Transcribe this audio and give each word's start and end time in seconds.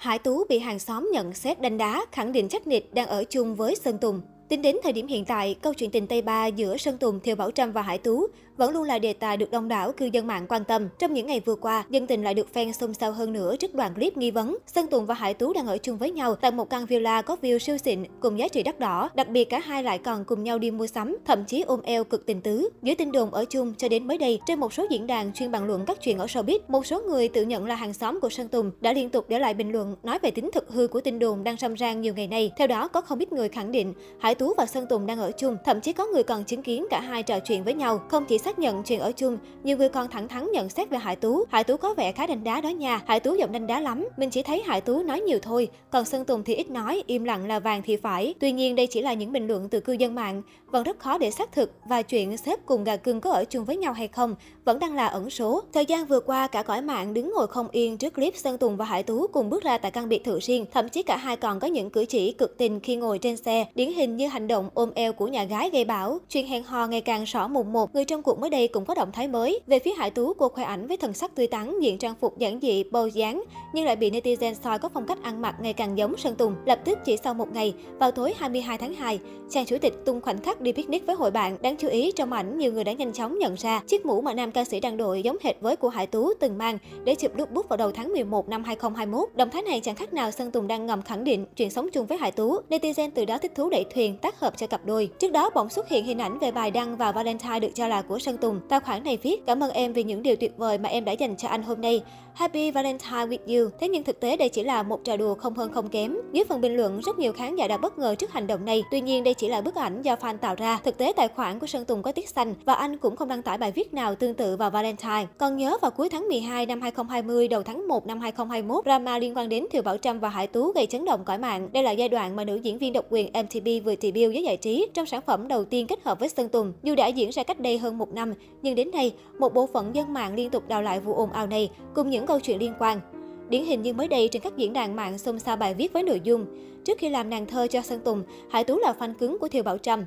Hải 0.00 0.18
Tú 0.18 0.44
bị 0.48 0.58
hàng 0.58 0.78
xóm 0.78 1.10
nhận 1.12 1.34
xét 1.34 1.60
đánh 1.60 1.78
đá, 1.78 2.06
khẳng 2.12 2.32
định 2.32 2.48
chắc 2.48 2.66
nịch 2.66 2.94
đang 2.94 3.08
ở 3.08 3.24
chung 3.24 3.54
với 3.54 3.74
Sơn 3.74 3.98
Tùng. 3.98 4.20
Tính 4.48 4.62
đến 4.62 4.76
thời 4.82 4.92
điểm 4.92 5.06
hiện 5.06 5.24
tại, 5.24 5.54
câu 5.62 5.74
chuyện 5.74 5.90
tình 5.90 6.06
Tây 6.06 6.22
Ba 6.22 6.46
giữa 6.46 6.76
Sơn 6.76 6.98
Tùng, 6.98 7.20
Thiều 7.20 7.36
Bảo 7.36 7.50
Trâm 7.50 7.72
và 7.72 7.82
Hải 7.82 7.98
Tú 7.98 8.26
vẫn 8.60 8.72
luôn 8.72 8.82
là 8.82 8.98
đề 8.98 9.12
tài 9.12 9.36
được 9.36 9.50
đông 9.50 9.68
đảo 9.68 9.92
cư 9.92 10.06
dân 10.12 10.26
mạng 10.26 10.46
quan 10.48 10.64
tâm. 10.64 10.88
Trong 10.98 11.14
những 11.14 11.26
ngày 11.26 11.40
vừa 11.40 11.54
qua, 11.54 11.84
dân 11.90 12.06
tình 12.06 12.24
lại 12.24 12.34
được 12.34 12.48
fan 12.54 12.72
xôn 12.72 12.94
xao 12.94 13.12
hơn 13.12 13.32
nữa 13.32 13.56
trước 13.56 13.74
đoạn 13.74 13.94
clip 13.94 14.16
nghi 14.16 14.30
vấn 14.30 14.58
Sơn 14.66 14.86
Tùng 14.86 15.06
và 15.06 15.14
Hải 15.14 15.34
Tú 15.34 15.52
đang 15.52 15.66
ở 15.66 15.78
chung 15.78 15.98
với 15.98 16.10
nhau 16.10 16.34
tại 16.34 16.50
một 16.50 16.70
căn 16.70 16.86
villa 16.86 17.22
có 17.22 17.36
view 17.42 17.58
siêu 17.58 17.78
xịn 17.78 18.04
cùng 18.20 18.38
giá 18.38 18.48
trị 18.48 18.62
đắt 18.62 18.80
đỏ. 18.80 19.10
Đặc 19.14 19.28
biệt 19.28 19.44
cả 19.44 19.58
hai 19.58 19.82
lại 19.82 19.98
còn 19.98 20.24
cùng 20.24 20.42
nhau 20.42 20.58
đi 20.58 20.70
mua 20.70 20.86
sắm, 20.86 21.16
thậm 21.24 21.44
chí 21.44 21.62
ôm 21.62 21.80
eo 21.82 22.04
cực 22.04 22.26
tình 22.26 22.40
tứ. 22.40 22.68
Dưới 22.82 22.94
tin 22.94 23.12
đồn 23.12 23.30
ở 23.30 23.44
chung 23.44 23.74
cho 23.78 23.88
đến 23.88 24.06
mới 24.06 24.18
đây, 24.18 24.40
trên 24.46 24.60
một 24.60 24.72
số 24.72 24.86
diễn 24.90 25.06
đàn 25.06 25.32
chuyên 25.32 25.50
bàn 25.50 25.64
luận 25.64 25.84
các 25.86 26.02
chuyện 26.02 26.18
ở 26.18 26.26
showbiz, 26.26 26.58
một 26.68 26.86
số 26.86 27.00
người 27.00 27.28
tự 27.28 27.42
nhận 27.42 27.66
là 27.66 27.74
hàng 27.74 27.94
xóm 27.94 28.20
của 28.20 28.28
Sơn 28.28 28.48
Tùng 28.48 28.70
đã 28.80 28.92
liên 28.92 29.10
tục 29.10 29.24
để 29.28 29.38
lại 29.38 29.54
bình 29.54 29.72
luận 29.72 29.96
nói 30.02 30.18
về 30.22 30.30
tính 30.30 30.50
thực 30.52 30.68
hư 30.68 30.86
của 30.86 31.00
tin 31.00 31.18
đồn 31.18 31.44
đang 31.44 31.56
râm 31.56 31.74
ran 31.74 32.00
nhiều 32.00 32.14
ngày 32.14 32.26
nay. 32.26 32.52
Theo 32.56 32.66
đó, 32.66 32.88
có 32.88 33.00
không 33.00 33.18
ít 33.18 33.32
người 33.32 33.48
khẳng 33.48 33.72
định 33.72 33.94
Hải 34.18 34.34
Tú 34.34 34.54
và 34.56 34.66
Sơn 34.66 34.86
Tùng 34.86 35.06
đang 35.06 35.18
ở 35.18 35.32
chung, 35.32 35.56
thậm 35.64 35.80
chí 35.80 35.92
có 35.92 36.06
người 36.06 36.22
còn 36.22 36.44
chứng 36.44 36.62
kiến 36.62 36.86
cả 36.90 37.00
hai 37.00 37.22
trò 37.22 37.40
chuyện 37.40 37.64
với 37.64 37.74
nhau. 37.74 38.00
Không 38.08 38.24
chỉ 38.24 38.38
xác 38.38 38.49
xác 38.50 38.58
nhận 38.58 38.82
chuyện 38.82 39.00
ở 39.00 39.12
chung, 39.12 39.38
nhiều 39.64 39.76
người 39.76 39.88
còn 39.88 40.08
thẳng 40.08 40.28
thắn 40.28 40.52
nhận 40.52 40.68
xét 40.68 40.90
về 40.90 40.98
Hải 40.98 41.16
Tú. 41.16 41.44
Hải 41.50 41.64
Tú 41.64 41.76
có 41.76 41.94
vẻ 41.94 42.12
khá 42.12 42.26
đánh 42.26 42.44
đá 42.44 42.60
đó 42.60 42.68
nha. 42.68 43.00
Hải 43.06 43.20
Tú 43.20 43.34
giọng 43.34 43.52
đánh 43.52 43.66
đá 43.66 43.80
lắm. 43.80 44.08
Mình 44.16 44.30
chỉ 44.30 44.42
thấy 44.42 44.62
Hải 44.66 44.80
Tú 44.80 45.02
nói 45.02 45.20
nhiều 45.20 45.38
thôi, 45.42 45.68
còn 45.90 46.04
Sơn 46.04 46.24
Tùng 46.24 46.44
thì 46.44 46.54
ít 46.54 46.70
nói, 46.70 47.02
im 47.06 47.24
lặng 47.24 47.46
là 47.46 47.58
vàng 47.58 47.82
thì 47.84 47.96
phải. 47.96 48.34
Tuy 48.40 48.52
nhiên 48.52 48.76
đây 48.76 48.86
chỉ 48.86 49.02
là 49.02 49.12
những 49.12 49.32
bình 49.32 49.46
luận 49.46 49.68
từ 49.68 49.80
cư 49.80 49.92
dân 49.92 50.14
mạng, 50.14 50.42
vẫn 50.66 50.82
rất 50.82 50.98
khó 50.98 51.18
để 51.18 51.30
xác 51.30 51.52
thực 51.52 51.72
và 51.88 52.02
chuyện 52.02 52.36
xếp 52.36 52.60
cùng 52.66 52.84
gà 52.84 52.96
cưng 52.96 53.20
có 53.20 53.30
ở 53.30 53.44
chung 53.44 53.64
với 53.64 53.76
nhau 53.76 53.92
hay 53.92 54.08
không 54.08 54.34
vẫn 54.64 54.78
đang 54.78 54.94
là 54.94 55.06
ẩn 55.06 55.30
số. 55.30 55.62
Thời 55.72 55.86
gian 55.86 56.06
vừa 56.06 56.20
qua, 56.20 56.46
cả 56.46 56.62
cõi 56.62 56.82
mạng 56.82 57.14
đứng 57.14 57.32
ngồi 57.34 57.46
không 57.46 57.68
yên 57.70 57.98
trước 57.98 58.14
clip 58.14 58.36
Sơn 58.36 58.58
Tùng 58.58 58.76
và 58.76 58.84
Hải 58.84 59.02
Tú 59.02 59.26
cùng 59.26 59.50
bước 59.50 59.62
ra 59.62 59.78
tại 59.78 59.90
căn 59.90 60.08
biệt 60.08 60.24
thự 60.24 60.38
riêng. 60.40 60.66
Thậm 60.72 60.88
chí 60.88 61.02
cả 61.02 61.16
hai 61.16 61.36
còn 61.36 61.60
có 61.60 61.66
những 61.66 61.90
cử 61.90 62.04
chỉ 62.04 62.32
cực 62.32 62.58
tình 62.58 62.80
khi 62.80 62.96
ngồi 62.96 63.18
trên 63.18 63.36
xe, 63.36 63.66
điển 63.74 63.92
hình 63.92 64.16
như 64.16 64.26
hành 64.28 64.48
động 64.48 64.70
ôm 64.74 64.90
eo 64.94 65.12
của 65.12 65.26
nhà 65.26 65.44
gái 65.44 65.70
gây 65.70 65.84
bão. 65.84 66.18
Chuyện 66.28 66.46
hẹn 66.46 66.62
hò 66.62 66.86
ngày 66.86 67.00
càng 67.00 67.24
rõ 67.24 67.48
mùng 67.48 67.72
một, 67.72 67.94
người 67.94 68.04
trong 68.04 68.22
cuộc 68.22 68.38
mới 68.40 68.50
đây 68.50 68.68
cũng 68.68 68.84
có 68.84 68.94
động 68.94 69.12
thái 69.12 69.28
mới. 69.28 69.60
Về 69.66 69.78
phía 69.78 69.92
Hải 69.92 70.10
Tú, 70.10 70.34
cô 70.34 70.48
khoe 70.48 70.64
ảnh 70.64 70.86
với 70.86 70.96
thần 70.96 71.12
sắc 71.12 71.34
tươi 71.34 71.46
tắn, 71.46 71.80
diện 71.80 71.98
trang 71.98 72.14
phục 72.20 72.38
giản 72.38 72.58
dị, 72.62 72.84
bầu 72.84 73.08
dáng, 73.08 73.42
nhưng 73.74 73.84
lại 73.84 73.96
bị 73.96 74.10
netizen 74.10 74.54
soi 74.54 74.78
có 74.78 74.88
phong 74.94 75.06
cách 75.06 75.22
ăn 75.22 75.42
mặc 75.42 75.54
ngày 75.60 75.72
càng 75.72 75.98
giống 75.98 76.16
Sơn 76.16 76.34
Tùng. 76.34 76.54
Lập 76.64 76.80
tức 76.84 76.98
chỉ 77.04 77.16
sau 77.24 77.34
một 77.34 77.52
ngày, 77.52 77.74
vào 77.98 78.10
tối 78.10 78.34
22 78.38 78.78
tháng 78.78 78.94
2, 78.94 79.18
chàng 79.50 79.66
chủ 79.66 79.78
tịch 79.78 79.94
tung 80.04 80.20
khoảnh 80.20 80.42
khắc 80.42 80.60
đi 80.60 80.72
picnic 80.72 81.06
với 81.06 81.16
hội 81.16 81.30
bạn. 81.30 81.56
Đáng 81.62 81.76
chú 81.76 81.88
ý 81.88 82.12
trong 82.12 82.32
ảnh, 82.32 82.58
nhiều 82.58 82.72
người 82.72 82.84
đã 82.84 82.92
nhanh 82.92 83.12
chóng 83.12 83.38
nhận 83.38 83.54
ra 83.54 83.82
chiếc 83.86 84.06
mũ 84.06 84.20
mà 84.20 84.34
nam 84.34 84.52
ca 84.52 84.64
sĩ 84.64 84.80
đang 84.80 84.96
đội 84.96 85.22
giống 85.22 85.36
hệt 85.42 85.60
với 85.60 85.76
của 85.76 85.88
Hải 85.88 86.06
Tú 86.06 86.34
từng 86.40 86.58
mang 86.58 86.78
để 87.04 87.14
chụp 87.14 87.36
lúc 87.36 87.50
bút 87.50 87.68
vào 87.68 87.76
đầu 87.76 87.92
tháng 87.92 88.12
11 88.12 88.48
năm 88.48 88.64
2021. 88.64 89.28
Động 89.34 89.50
thái 89.50 89.62
này 89.62 89.80
chẳng 89.80 89.94
khác 89.94 90.12
nào 90.12 90.30
Sơn 90.30 90.50
Tùng 90.50 90.66
đang 90.66 90.86
ngầm 90.86 91.02
khẳng 91.02 91.24
định 91.24 91.46
chuyện 91.56 91.70
sống 91.70 91.88
chung 91.92 92.06
với 92.06 92.18
Hải 92.18 92.32
Tú. 92.32 92.56
Netizen 92.68 93.10
từ 93.14 93.24
đó 93.24 93.38
thích 93.38 93.52
thú 93.54 93.70
đẩy 93.70 93.84
thuyền 93.94 94.16
tác 94.18 94.40
hợp 94.40 94.58
cho 94.58 94.66
cặp 94.66 94.86
đôi. 94.86 95.10
Trước 95.18 95.32
đó 95.32 95.50
bỗng 95.54 95.68
xuất 95.68 95.88
hiện 95.88 96.04
hình 96.04 96.18
ảnh 96.18 96.38
về 96.38 96.50
bài 96.50 96.70
đăng 96.70 96.96
vào 96.96 97.12
Valentine 97.12 97.60
được 97.60 97.70
cho 97.74 97.88
là 97.88 98.02
của 98.02 98.18
Sơn 98.18 98.29
Tùng. 98.36 98.60
Tài 98.68 98.80
khoản 98.80 99.04
này 99.04 99.18
viết: 99.22 99.46
"Cảm 99.46 99.62
ơn 99.62 99.70
em 99.70 99.92
vì 99.92 100.04
những 100.04 100.22
điều 100.22 100.36
tuyệt 100.36 100.52
vời 100.56 100.78
mà 100.78 100.88
em 100.88 101.04
đã 101.04 101.12
dành 101.12 101.36
cho 101.36 101.48
anh 101.48 101.62
hôm 101.62 101.80
nay. 101.80 102.02
Happy 102.34 102.70
Valentine 102.70 103.26
with 103.26 103.62
you." 103.62 103.70
Thế 103.80 103.88
nhưng 103.88 104.04
thực 104.04 104.20
tế 104.20 104.36
đây 104.36 104.48
chỉ 104.48 104.62
là 104.62 104.82
một 104.82 105.04
trò 105.04 105.16
đùa 105.16 105.34
không 105.34 105.54
hơn 105.54 105.72
không 105.72 105.88
kém. 105.88 106.16
Dưới 106.32 106.44
phần 106.48 106.60
bình 106.60 106.76
luận, 106.76 107.00
rất 107.00 107.18
nhiều 107.18 107.32
khán 107.32 107.56
giả 107.56 107.68
đã 107.68 107.76
bất 107.76 107.98
ngờ 107.98 108.14
trước 108.14 108.32
hành 108.32 108.46
động 108.46 108.64
này. 108.64 108.82
Tuy 108.90 109.00
nhiên 109.00 109.24
đây 109.24 109.34
chỉ 109.34 109.48
là 109.48 109.60
bức 109.60 109.74
ảnh 109.74 110.02
do 110.02 110.14
fan 110.14 110.36
tạo 110.36 110.54
ra. 110.54 110.78
Thực 110.84 110.98
tế 110.98 111.12
tài 111.16 111.28
khoản 111.28 111.58
của 111.58 111.66
Sơn 111.66 111.84
Tùng 111.84 112.02
có 112.02 112.12
tiết 112.12 112.28
xanh 112.28 112.54
và 112.64 112.74
anh 112.74 112.98
cũng 112.98 113.16
không 113.16 113.28
đăng 113.28 113.42
tải 113.42 113.58
bài 113.58 113.72
viết 113.72 113.94
nào 113.94 114.14
tương 114.14 114.34
tự 114.34 114.56
vào 114.56 114.70
Valentine. 114.70 115.26
Còn 115.38 115.56
nhớ 115.56 115.78
vào 115.82 115.90
cuối 115.90 116.08
tháng 116.08 116.28
12 116.28 116.66
năm 116.66 116.80
2020, 116.80 117.48
đầu 117.48 117.62
tháng 117.62 117.88
1 117.88 118.06
năm 118.06 118.20
2021, 118.20 118.84
drama 118.84 119.18
liên 119.18 119.36
quan 119.36 119.48
đến 119.48 119.66
Thiều 119.70 119.82
Bảo 119.82 119.96
Trâm 119.96 120.20
và 120.20 120.28
Hải 120.28 120.46
Tú 120.46 120.72
gây 120.72 120.86
chấn 120.86 121.04
động 121.04 121.24
cõi 121.24 121.38
mạng. 121.38 121.68
Đây 121.72 121.82
là 121.82 121.90
giai 121.90 122.08
đoạn 122.08 122.36
mà 122.36 122.44
nữ 122.44 122.56
diễn 122.56 122.78
viên 122.78 122.92
độc 122.92 123.04
quyền 123.10 123.32
MTV 123.32 123.68
vừa 123.84 123.94
debut 124.00 124.32
với 124.32 124.42
giải 124.42 124.56
trí 124.56 124.86
trong 124.94 125.06
sản 125.06 125.20
phẩm 125.26 125.48
đầu 125.48 125.64
tiên 125.64 125.86
kết 125.86 125.98
hợp 126.04 126.20
với 126.20 126.28
Sơn 126.28 126.48
Tùng. 126.48 126.72
Dù 126.82 126.94
đã 126.94 127.06
diễn 127.06 127.30
ra 127.30 127.42
cách 127.42 127.60
đây 127.60 127.78
hơn 127.78 127.98
một 127.98 128.09
năm, 128.14 128.34
nhưng 128.62 128.74
đến 128.74 128.90
nay, 128.90 129.14
một 129.38 129.54
bộ 129.54 129.66
phận 129.66 129.94
dân 129.94 130.12
mạng 130.12 130.34
liên 130.34 130.50
tục 130.50 130.68
đào 130.68 130.82
lại 130.82 131.00
vụ 131.00 131.14
ồn 131.14 131.32
ào 131.32 131.46
này 131.46 131.70
cùng 131.94 132.10
những 132.10 132.26
câu 132.26 132.40
chuyện 132.40 132.58
liên 132.58 132.72
quan. 132.78 133.00
Điển 133.48 133.64
hình 133.64 133.82
như 133.82 133.92
mới 133.92 134.08
đây 134.08 134.28
trên 134.28 134.42
các 134.42 134.56
diễn 134.56 134.72
đàn 134.72 134.96
mạng 134.96 135.18
xôn 135.18 135.38
xao 135.38 135.56
bài 135.56 135.74
viết 135.74 135.92
với 135.92 136.02
nội 136.02 136.20
dung 136.24 136.46
Trước 136.84 136.98
khi 136.98 137.08
làm 137.08 137.30
nàng 137.30 137.46
thơ 137.46 137.66
cho 137.66 137.82
Sơn 137.82 138.00
Tùng, 138.04 138.22
Hải 138.50 138.64
Tú 138.64 138.78
là 138.78 138.94
fan 138.98 139.14
cứng 139.14 139.38
của 139.38 139.48
Thiều 139.48 139.62
Bảo 139.62 139.78
Trâm. 139.78 140.04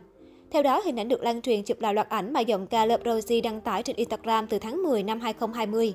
Theo 0.52 0.64
đó, 0.64 0.82
hình 0.86 1.00
ảnh 1.00 1.08
được 1.08 1.24
lan 1.24 1.42
truyền 1.42 1.64
chụp 1.64 1.82
lại 1.82 1.94
loạt 1.94 2.10
ảnh 2.10 2.34
mà 2.34 2.40
giọng 2.40 2.68
ca 2.68 2.86
Love 2.86 3.04
Rosie 3.06 3.42
đăng 3.42 3.62
tải 3.62 3.84
trên 3.84 3.96
Instagram 3.96 4.48
từ 4.48 4.60
tháng 4.60 4.84
10 4.84 5.04
năm 5.04 5.20
2020. 5.20 5.94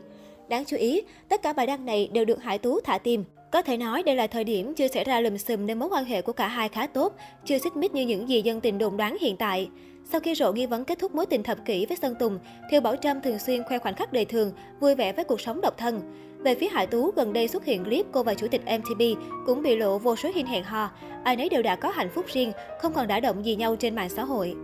Đáng 0.48 0.64
chú 0.64 0.76
ý, 0.76 1.02
tất 1.28 1.42
cả 1.42 1.52
bài 1.52 1.66
đăng 1.66 1.84
này 1.84 2.08
đều 2.12 2.24
được 2.24 2.42
Hải 2.42 2.58
Tú 2.58 2.80
thả 2.80 2.98
tim. 2.98 3.24
Có 3.50 3.62
thể 3.62 3.76
nói 3.76 4.02
đây 4.02 4.16
là 4.16 4.26
thời 4.26 4.44
điểm 4.44 4.74
chưa 4.74 4.88
xảy 4.88 5.04
ra 5.04 5.20
lùm 5.20 5.36
xùm 5.36 5.66
nên 5.66 5.78
mối 5.78 5.88
quan 5.88 6.04
hệ 6.04 6.22
của 6.22 6.32
cả 6.32 6.48
hai 6.48 6.68
khá 6.68 6.86
tốt, 6.86 7.14
chưa 7.44 7.58
xích 7.58 7.76
mích 7.76 7.94
như 7.94 8.02
những 8.06 8.28
gì 8.28 8.42
dân 8.42 8.60
tình 8.60 8.78
đồn 8.78 8.96
đoán 8.96 9.16
hiện 9.20 9.36
tại. 9.36 9.68
Sau 10.04 10.20
khi 10.20 10.34
rộ 10.34 10.52
nghi 10.52 10.66
vấn 10.66 10.84
kết 10.84 10.98
thúc 10.98 11.14
mối 11.14 11.26
tình 11.26 11.42
thập 11.42 11.64
kỷ 11.64 11.86
với 11.86 11.96
Sơn 11.96 12.14
Tùng, 12.18 12.38
Thiều 12.70 12.80
Bảo 12.80 12.96
Trâm 12.96 13.20
thường 13.20 13.38
xuyên 13.38 13.62
khoe 13.64 13.78
khoảnh 13.78 13.94
khắc 13.94 14.12
đời 14.12 14.24
thường, 14.24 14.52
vui 14.80 14.94
vẻ 14.94 15.12
với 15.12 15.24
cuộc 15.24 15.40
sống 15.40 15.60
độc 15.60 15.78
thân. 15.78 16.00
Về 16.38 16.54
phía 16.54 16.68
Hải 16.68 16.86
Tú, 16.86 17.10
gần 17.10 17.32
đây 17.32 17.48
xuất 17.48 17.64
hiện 17.64 17.84
clip 17.84 18.06
cô 18.12 18.22
và 18.22 18.34
chủ 18.34 18.46
tịch 18.48 18.62
MTB 18.78 19.02
cũng 19.46 19.62
bị 19.62 19.76
lộ 19.76 19.98
vô 19.98 20.16
số 20.16 20.30
hình 20.34 20.46
hẹn 20.46 20.64
hò. 20.64 20.90
Ai 21.24 21.36
nấy 21.36 21.48
đều 21.48 21.62
đã 21.62 21.76
có 21.76 21.90
hạnh 21.90 22.10
phúc 22.14 22.24
riêng, 22.32 22.52
không 22.80 22.92
còn 22.92 23.06
đả 23.06 23.20
động 23.20 23.44
gì 23.44 23.56
nhau 23.56 23.76
trên 23.76 23.94
mạng 23.94 24.08
xã 24.08 24.24
hội. 24.24 24.54